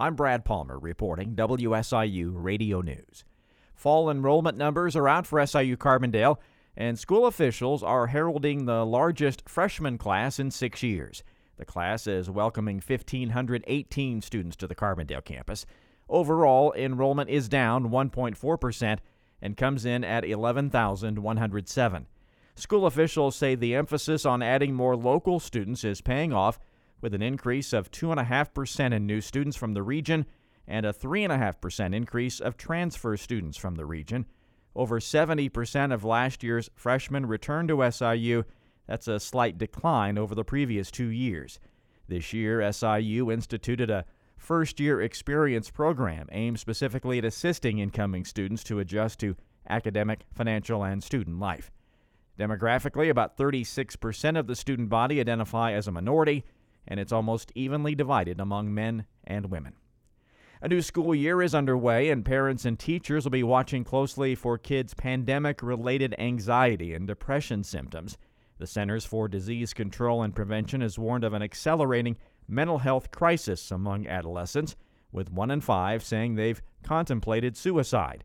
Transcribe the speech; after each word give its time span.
I'm 0.00 0.14
Brad 0.14 0.46
Palmer 0.46 0.78
reporting 0.78 1.34
WSIU 1.36 2.32
Radio 2.32 2.80
News. 2.80 3.22
Fall 3.74 4.08
enrollment 4.08 4.56
numbers 4.56 4.96
are 4.96 5.06
out 5.06 5.26
for 5.26 5.44
SIU 5.44 5.76
Carbondale, 5.76 6.38
and 6.74 6.98
school 6.98 7.26
officials 7.26 7.82
are 7.82 8.06
heralding 8.06 8.64
the 8.64 8.86
largest 8.86 9.46
freshman 9.46 9.98
class 9.98 10.38
in 10.38 10.50
six 10.50 10.82
years. 10.82 11.22
The 11.58 11.66
class 11.66 12.06
is 12.06 12.30
welcoming 12.30 12.76
1,518 12.76 14.22
students 14.22 14.56
to 14.56 14.66
the 14.66 14.74
Carbondale 14.74 15.22
campus. 15.22 15.66
Overall, 16.08 16.72
enrollment 16.72 17.28
is 17.28 17.50
down 17.50 17.90
1.4% 17.90 18.98
and 19.42 19.54
comes 19.54 19.84
in 19.84 20.02
at 20.02 20.24
11,107. 20.24 22.06
School 22.54 22.86
officials 22.86 23.36
say 23.36 23.54
the 23.54 23.74
emphasis 23.74 24.24
on 24.24 24.42
adding 24.42 24.72
more 24.72 24.96
local 24.96 25.38
students 25.38 25.84
is 25.84 26.00
paying 26.00 26.32
off 26.32 26.58
with 27.00 27.14
an 27.14 27.22
increase 27.22 27.72
of 27.72 27.90
2.5% 27.90 28.92
in 28.92 29.06
new 29.06 29.20
students 29.20 29.56
from 29.56 29.74
the 29.74 29.82
region 29.82 30.26
and 30.66 30.86
a 30.86 30.92
3.5% 30.92 31.94
increase 31.94 32.40
of 32.40 32.56
transfer 32.56 33.16
students 33.16 33.58
from 33.58 33.74
the 33.74 33.84
region. 33.84 34.26
Over 34.74 35.00
70% 35.00 35.92
of 35.92 36.04
last 36.04 36.42
year's 36.42 36.70
freshmen 36.74 37.26
returned 37.26 37.68
to 37.68 37.90
SIU. 37.90 38.44
That's 38.86 39.08
a 39.08 39.20
slight 39.20 39.58
decline 39.58 40.16
over 40.16 40.34
the 40.34 40.44
previous 40.44 40.90
two 40.90 41.08
years. 41.08 41.58
This 42.08 42.32
year, 42.32 42.72
SIU 42.72 43.30
instituted 43.30 43.90
a 43.90 44.04
first 44.36 44.80
year 44.80 45.00
experience 45.00 45.70
program 45.70 46.28
aimed 46.32 46.60
specifically 46.60 47.18
at 47.18 47.24
assisting 47.24 47.78
incoming 47.78 48.24
students 48.24 48.64
to 48.64 48.78
adjust 48.78 49.20
to 49.20 49.36
academic, 49.68 50.20
financial, 50.32 50.82
and 50.82 51.02
student 51.02 51.38
life. 51.38 51.70
Demographically, 52.38 53.10
about 53.10 53.36
36% 53.36 54.38
of 54.38 54.46
the 54.46 54.56
student 54.56 54.88
body 54.88 55.20
identify 55.20 55.72
as 55.72 55.86
a 55.86 55.92
minority, 55.92 56.44
and 56.86 56.98
it's 57.00 57.12
almost 57.12 57.52
evenly 57.54 57.94
divided 57.94 58.40
among 58.40 58.72
men 58.74 59.06
and 59.24 59.50
women. 59.50 59.74
A 60.62 60.68
new 60.68 60.82
school 60.82 61.14
year 61.14 61.40
is 61.40 61.54
underway, 61.54 62.10
and 62.10 62.24
parents 62.24 62.66
and 62.66 62.78
teachers 62.78 63.24
will 63.24 63.30
be 63.30 63.42
watching 63.42 63.82
closely 63.82 64.34
for 64.34 64.58
kids' 64.58 64.92
pandemic 64.92 65.62
related 65.62 66.14
anxiety 66.18 66.92
and 66.92 67.06
depression 67.06 67.64
symptoms. 67.64 68.18
The 68.58 68.66
Centers 68.66 69.06
for 69.06 69.26
Disease 69.26 69.72
Control 69.72 70.22
and 70.22 70.36
Prevention 70.36 70.82
has 70.82 70.98
warned 70.98 71.24
of 71.24 71.32
an 71.32 71.42
accelerating 71.42 72.18
mental 72.46 72.78
health 72.78 73.10
crisis 73.10 73.70
among 73.70 74.06
adolescents, 74.06 74.76
with 75.12 75.32
one 75.32 75.50
in 75.50 75.62
five 75.62 76.04
saying 76.04 76.34
they've 76.34 76.60
contemplated 76.82 77.56
suicide. 77.56 78.22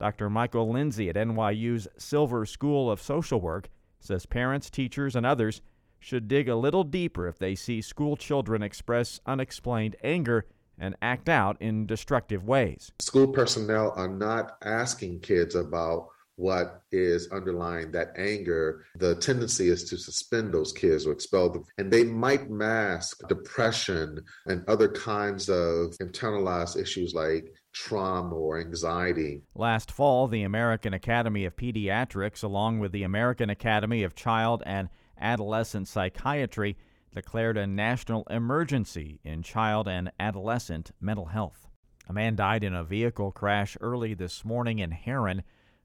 Dr. 0.00 0.28
Michael 0.28 0.70
Lindsey 0.70 1.08
at 1.08 1.16
NYU's 1.16 1.86
Silver 1.96 2.44
School 2.44 2.90
of 2.90 3.00
Social 3.00 3.40
Work 3.40 3.68
says 4.00 4.26
parents, 4.26 4.68
teachers, 4.68 5.14
and 5.14 5.24
others 5.24 5.60
should 5.98 6.28
dig 6.28 6.48
a 6.48 6.56
little 6.56 6.84
deeper 6.84 7.26
if 7.28 7.38
they 7.38 7.54
see 7.54 7.80
school 7.80 8.16
children 8.16 8.62
express 8.62 9.20
unexplained 9.26 9.96
anger 10.02 10.46
and 10.78 10.96
act 11.02 11.28
out 11.28 11.56
in 11.60 11.86
destructive 11.86 12.44
ways. 12.44 12.92
School 13.00 13.28
personnel 13.28 13.92
are 13.96 14.08
not 14.08 14.56
asking 14.62 15.20
kids 15.20 15.54
about 15.54 16.08
what 16.38 16.82
is 16.92 17.28
underlying 17.32 17.90
that 17.90 18.12
anger, 18.16 18.84
the 18.96 19.16
tendency 19.16 19.68
is 19.68 19.82
to 19.82 19.98
suspend 19.98 20.54
those 20.54 20.72
kids 20.72 21.04
or 21.04 21.12
expel 21.12 21.50
them. 21.50 21.64
And 21.78 21.90
they 21.90 22.04
might 22.04 22.48
mask 22.48 23.26
depression 23.28 24.20
and 24.46 24.64
other 24.68 24.88
kinds 24.88 25.48
of 25.48 25.96
internalized 26.00 26.80
issues 26.80 27.12
like 27.12 27.52
trauma 27.74 28.36
or 28.36 28.60
anxiety. 28.60 29.42
Last 29.56 29.90
fall, 29.90 30.28
the 30.28 30.44
American 30.44 30.94
Academy 30.94 31.44
of 31.44 31.56
Pediatrics, 31.56 32.44
along 32.44 32.78
with 32.78 32.92
the 32.92 33.02
American 33.02 33.50
Academy 33.50 34.04
of 34.04 34.14
Child 34.14 34.62
and 34.64 34.88
Adolescent 35.20 35.88
Psychiatry, 35.88 36.76
declared 37.14 37.56
a 37.56 37.66
national 37.66 38.24
emergency 38.30 39.20
in 39.24 39.42
child 39.42 39.88
and 39.88 40.12
adolescent 40.20 40.92
mental 41.00 41.26
health. 41.26 41.66
A 42.08 42.12
man 42.12 42.36
died 42.36 42.64
in 42.64 42.74
a 42.74 42.84
vehicle 42.84 43.32
crash 43.32 43.76
early 43.80 44.14
this 44.14 44.44
morning 44.44 44.78
in 44.78 44.92
Herrin. 44.92 45.42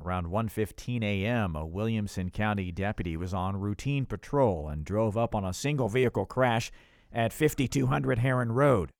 Around 0.00 0.26
1:15 0.26 1.02
a.m., 1.02 1.56
a 1.56 1.64
Williamson 1.64 2.30
County 2.30 2.72
deputy 2.72 3.16
was 3.16 3.32
on 3.32 3.56
routine 3.56 4.06
patrol 4.06 4.68
and 4.68 4.84
drove 4.84 5.16
up 5.16 5.34
on 5.34 5.44
a 5.44 5.52
single 5.52 5.88
vehicle 5.88 6.26
crash 6.26 6.70
at 7.12 7.32
5200 7.32 8.18
Herrin 8.18 8.52
Road. 8.52 8.90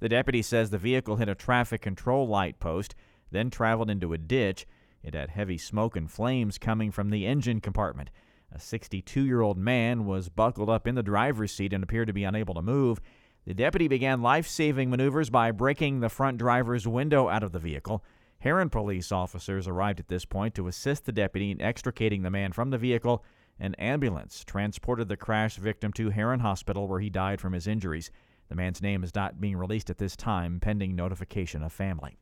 The 0.00 0.08
deputy 0.08 0.42
says 0.42 0.70
the 0.70 0.78
vehicle 0.78 1.16
hit 1.16 1.28
a 1.28 1.34
traffic 1.34 1.82
control 1.82 2.26
light 2.26 2.58
post, 2.58 2.94
then 3.30 3.50
traveled 3.50 3.90
into 3.90 4.12
a 4.12 4.18
ditch. 4.18 4.66
It 5.02 5.14
had 5.14 5.30
heavy 5.30 5.58
smoke 5.58 5.96
and 5.96 6.10
flames 6.10 6.58
coming 6.58 6.90
from 6.90 7.10
the 7.10 7.26
engine 7.26 7.60
compartment. 7.60 8.10
A 8.56 8.60
62 8.60 9.24
year 9.24 9.40
old 9.40 9.58
man 9.58 10.06
was 10.06 10.28
buckled 10.28 10.70
up 10.70 10.86
in 10.86 10.94
the 10.94 11.02
driver's 11.02 11.50
seat 11.50 11.72
and 11.72 11.82
appeared 11.82 12.06
to 12.06 12.12
be 12.12 12.22
unable 12.22 12.54
to 12.54 12.62
move. 12.62 13.00
The 13.46 13.52
deputy 13.52 13.88
began 13.88 14.22
life 14.22 14.46
saving 14.46 14.90
maneuvers 14.90 15.28
by 15.28 15.50
breaking 15.50 15.98
the 15.98 16.08
front 16.08 16.38
driver's 16.38 16.86
window 16.86 17.28
out 17.28 17.42
of 17.42 17.50
the 17.50 17.58
vehicle. 17.58 18.04
Herrin 18.38 18.70
police 18.70 19.10
officers 19.10 19.66
arrived 19.66 19.98
at 19.98 20.06
this 20.06 20.24
point 20.24 20.54
to 20.54 20.68
assist 20.68 21.04
the 21.04 21.12
deputy 21.12 21.50
in 21.50 21.60
extricating 21.60 22.22
the 22.22 22.30
man 22.30 22.52
from 22.52 22.70
the 22.70 22.78
vehicle. 22.78 23.24
An 23.58 23.74
ambulance 23.74 24.44
transported 24.44 25.08
the 25.08 25.16
crash 25.16 25.56
victim 25.56 25.92
to 25.94 26.10
Herrin 26.10 26.40
Hospital, 26.40 26.86
where 26.86 27.00
he 27.00 27.10
died 27.10 27.40
from 27.40 27.54
his 27.54 27.66
injuries. 27.66 28.12
The 28.48 28.54
man's 28.54 28.80
name 28.80 29.02
is 29.02 29.14
not 29.16 29.40
being 29.40 29.56
released 29.56 29.90
at 29.90 29.98
this 29.98 30.14
time, 30.14 30.60
pending 30.60 30.94
notification 30.94 31.64
of 31.64 31.72
family. 31.72 32.18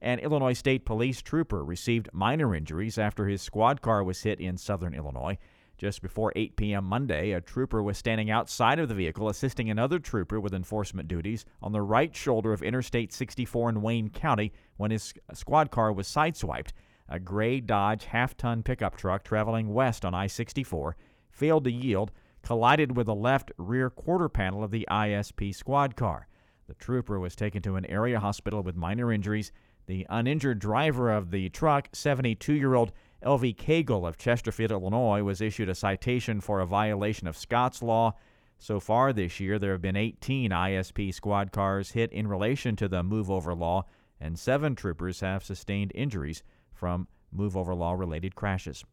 An 0.00 0.20
Illinois 0.20 0.52
State 0.52 0.84
Police 0.84 1.22
trooper 1.22 1.64
received 1.64 2.08
minor 2.12 2.54
injuries 2.54 2.98
after 2.98 3.26
his 3.26 3.42
squad 3.42 3.82
car 3.82 4.04
was 4.04 4.22
hit 4.22 4.40
in 4.40 4.56
southern 4.56 4.94
Illinois. 4.94 5.38
Just 5.82 6.00
before 6.00 6.32
8 6.36 6.54
p.m. 6.54 6.84
Monday, 6.84 7.32
a 7.32 7.40
trooper 7.40 7.82
was 7.82 7.98
standing 7.98 8.30
outside 8.30 8.78
of 8.78 8.88
the 8.88 8.94
vehicle 8.94 9.28
assisting 9.28 9.68
another 9.68 9.98
trooper 9.98 10.38
with 10.38 10.54
enforcement 10.54 11.08
duties 11.08 11.44
on 11.60 11.72
the 11.72 11.82
right 11.82 12.14
shoulder 12.14 12.52
of 12.52 12.62
Interstate 12.62 13.12
64 13.12 13.70
in 13.70 13.82
Wayne 13.82 14.08
County 14.08 14.52
when 14.76 14.92
his 14.92 15.12
squad 15.34 15.72
car 15.72 15.92
was 15.92 16.06
sideswiped. 16.06 16.68
A 17.08 17.18
gray 17.18 17.58
Dodge 17.58 18.04
half 18.04 18.36
ton 18.36 18.62
pickup 18.62 18.96
truck 18.96 19.24
traveling 19.24 19.74
west 19.74 20.04
on 20.04 20.14
I 20.14 20.28
64 20.28 20.96
failed 21.32 21.64
to 21.64 21.72
yield, 21.72 22.12
collided 22.44 22.96
with 22.96 23.06
the 23.06 23.14
left 23.16 23.50
rear 23.58 23.90
quarter 23.90 24.28
panel 24.28 24.62
of 24.62 24.70
the 24.70 24.86
ISP 24.88 25.52
squad 25.52 25.96
car. 25.96 26.28
The 26.68 26.74
trooper 26.74 27.18
was 27.18 27.34
taken 27.34 27.60
to 27.62 27.74
an 27.74 27.86
area 27.86 28.20
hospital 28.20 28.62
with 28.62 28.76
minor 28.76 29.12
injuries. 29.12 29.50
The 29.86 30.06
uninjured 30.08 30.60
driver 30.60 31.10
of 31.10 31.32
the 31.32 31.48
truck, 31.48 31.88
72 31.92 32.52
year 32.52 32.74
old 32.74 32.92
L.V. 33.22 33.54
Cagle 33.54 34.06
of 34.06 34.18
Chesterfield, 34.18 34.72
Illinois, 34.72 35.22
was 35.22 35.40
issued 35.40 35.68
a 35.68 35.74
citation 35.74 36.40
for 36.40 36.60
a 36.60 36.66
violation 36.66 37.28
of 37.28 37.36
Scott's 37.36 37.82
law. 37.82 38.14
So 38.58 38.80
far 38.80 39.12
this 39.12 39.38
year, 39.38 39.58
there 39.58 39.72
have 39.72 39.82
been 39.82 39.96
18 39.96 40.50
ISP 40.50 41.14
squad 41.14 41.52
cars 41.52 41.92
hit 41.92 42.12
in 42.12 42.26
relation 42.26 42.74
to 42.76 42.88
the 42.88 43.02
move 43.02 43.30
over 43.30 43.54
law, 43.54 43.84
and 44.20 44.38
seven 44.38 44.74
troopers 44.74 45.20
have 45.20 45.44
sustained 45.44 45.92
injuries 45.94 46.42
from 46.72 47.06
move 47.30 47.56
over 47.56 47.74
law 47.74 47.92
related 47.92 48.34
crashes. 48.34 48.84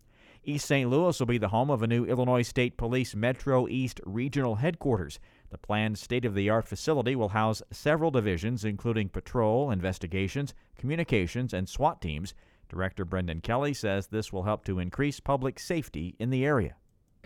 East 0.44 0.68
St. 0.68 0.90
Louis 0.90 1.20
will 1.20 1.28
be 1.28 1.38
the 1.38 1.50
home 1.50 1.70
of 1.70 1.84
a 1.84 1.88
new 1.88 2.06
Illinois 2.06 2.44
State 2.44 2.78
Police 2.78 3.14
Metro 3.14 3.68
East 3.68 4.00
Regional 4.06 4.56
Headquarters. 4.56 5.20
The 5.50 5.58
planned 5.58 5.98
state 5.98 6.24
of 6.24 6.34
the 6.34 6.50
art 6.50 6.68
facility 6.68 7.16
will 7.16 7.30
house 7.30 7.62
several 7.72 8.10
divisions, 8.10 8.64
including 8.64 9.10
patrol, 9.10 9.70
investigations, 9.70 10.54
communications, 10.78 11.54
and 11.54 11.68
SWAT 11.68 12.02
teams. 12.02 12.34
Director 12.70 13.04
Brendan 13.04 13.42
Kelly 13.42 13.74
says 13.74 14.08
this 14.08 14.32
will 14.32 14.44
help 14.44 14.64
to 14.66 14.80
increase 14.80 15.20
public 15.20 15.60
safety 15.60 16.16
in 16.20 16.30
the 16.30 16.46
area. 16.46 16.76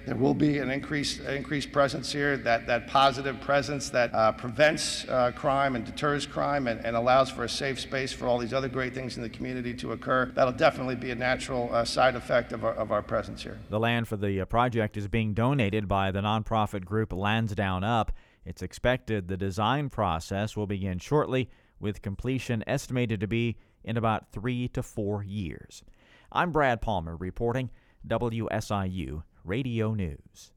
There 0.06 0.16
will 0.16 0.34
be 0.34 0.58
an 0.58 0.70
increased, 0.70 1.22
increased 1.22 1.72
presence 1.72 2.12
here, 2.12 2.36
that, 2.38 2.68
that 2.68 2.88
positive 2.88 3.40
presence 3.40 3.90
that 3.92 4.14
uh, 4.14 4.34
prevents 4.34 5.08
uh, 5.08 5.32
crime 5.34 5.78
and 5.78 5.86
deters 5.86 6.26
crime 6.26 6.68
and, 6.68 6.86
and, 6.86 6.98
allows 6.98 7.30
for 7.30 7.46
a 7.46 7.50
safe 7.50 7.80
space 7.80 8.12
for 8.12 8.28
all 8.28 8.38
these 8.38 8.54
other 8.54 8.68
great 8.68 8.94
things 8.94 9.16
in 9.16 9.24
the 9.24 9.30
community 9.30 9.74
to 9.76 9.94
occur. 9.94 10.26
That'll 10.36 10.52
definitely 10.52 10.96
be 10.96 11.12
a 11.12 11.16
natural 11.16 11.70
uh, 11.72 11.86
side 11.86 12.16
effect 12.16 12.52
of 12.52 12.66
our, 12.66 12.74
of 12.74 12.92
our 12.92 13.02
presence 13.02 13.44
here. 13.44 13.60
The 13.70 13.80
land 13.80 14.10
for 14.10 14.18
the 14.18 14.42
uh, 14.42 14.46
project 14.46 14.98
is 14.98 15.08
being 15.08 15.34
donated 15.34 15.88
by 15.88 16.12
the 16.12 16.20
nonprofit 16.20 16.84
group 16.84 17.14
Lansdowne 17.14 17.86
Up. 17.86 18.12
It's 18.46 18.62
expected 18.62 19.30
the 19.30 19.38
design 19.38 19.90
process 19.90 20.58
will 20.58 20.68
begin 20.68 21.00
shortly, 21.00 21.50
with 21.84 22.02
completion 22.02 22.64
estimated 22.66 23.20
to 23.20 23.28
be 23.28 23.58
in 23.84 23.98
about 23.98 24.32
three 24.32 24.70
to 24.70 24.82
four 24.82 25.22
years. 25.22 25.84
I'm 26.32 26.52
Brad 26.52 26.82
Palmer 26.82 27.16
reporting 27.16 27.70
WSIU 28.08 29.24
Radio 29.44 29.94
News. 29.94 30.52